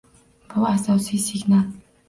[0.55, 1.65] Bu asosiy signal